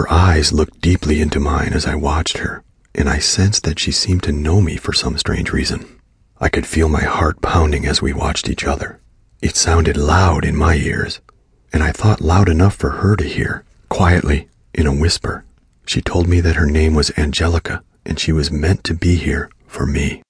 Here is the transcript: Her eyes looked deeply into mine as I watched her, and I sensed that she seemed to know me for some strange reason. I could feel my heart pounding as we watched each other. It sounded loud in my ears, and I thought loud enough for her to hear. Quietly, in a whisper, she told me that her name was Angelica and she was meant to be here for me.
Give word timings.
Her 0.00 0.10
eyes 0.10 0.50
looked 0.50 0.80
deeply 0.80 1.20
into 1.20 1.38
mine 1.38 1.74
as 1.74 1.84
I 1.84 1.94
watched 1.94 2.38
her, 2.38 2.62
and 2.94 3.06
I 3.06 3.18
sensed 3.18 3.64
that 3.64 3.78
she 3.78 3.92
seemed 3.92 4.22
to 4.22 4.32
know 4.32 4.62
me 4.62 4.78
for 4.78 4.94
some 4.94 5.18
strange 5.18 5.52
reason. 5.52 6.00
I 6.40 6.48
could 6.48 6.66
feel 6.66 6.88
my 6.88 7.02
heart 7.02 7.42
pounding 7.42 7.84
as 7.84 8.00
we 8.00 8.14
watched 8.14 8.48
each 8.48 8.64
other. 8.64 8.98
It 9.42 9.56
sounded 9.56 9.98
loud 9.98 10.46
in 10.46 10.56
my 10.56 10.76
ears, 10.76 11.20
and 11.70 11.82
I 11.82 11.92
thought 11.92 12.22
loud 12.22 12.48
enough 12.48 12.76
for 12.76 12.92
her 12.92 13.14
to 13.14 13.24
hear. 13.24 13.62
Quietly, 13.90 14.48
in 14.72 14.86
a 14.86 14.94
whisper, 14.94 15.44
she 15.84 16.00
told 16.00 16.26
me 16.26 16.40
that 16.40 16.56
her 16.56 16.64
name 16.64 16.94
was 16.94 17.12
Angelica 17.18 17.82
and 18.06 18.18
she 18.18 18.32
was 18.32 18.50
meant 18.50 18.84
to 18.84 18.94
be 18.94 19.16
here 19.16 19.50
for 19.66 19.84
me. 19.84 20.22